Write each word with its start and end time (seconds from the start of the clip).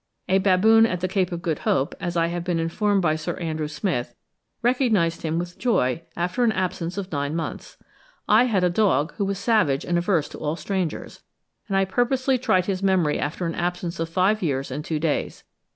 A 0.27 0.39
baboon 0.39 0.87
at 0.87 0.99
the 1.01 1.07
Cape 1.07 1.31
of 1.31 1.43
Good 1.43 1.59
Hope, 1.59 1.93
as 1.99 2.17
I 2.17 2.25
have 2.25 2.43
been 2.43 2.57
informed 2.57 3.03
by 3.03 3.15
Sir 3.15 3.37
Andrew 3.37 3.67
Smith, 3.67 4.15
recognised 4.63 5.21
him 5.21 5.37
with 5.37 5.59
joy 5.59 6.01
after 6.17 6.43
an 6.43 6.51
absence 6.53 6.97
of 6.97 7.11
nine 7.11 7.35
months. 7.35 7.77
I 8.27 8.45
had 8.45 8.63
a 8.63 8.69
dog 8.71 9.13
who 9.17 9.25
was 9.25 9.37
savage 9.37 9.85
and 9.85 9.99
averse 9.99 10.27
to 10.29 10.39
all 10.39 10.55
strangers, 10.55 11.21
and 11.67 11.77
I 11.77 11.85
purposely 11.85 12.39
tried 12.39 12.65
his 12.65 12.81
memory 12.81 13.19
after 13.19 13.45
an 13.45 13.53
absence 13.53 13.99
of 13.99 14.09
five 14.09 14.41
years 14.41 14.71
and 14.71 14.83
two 14.83 14.97
days. 14.97 15.43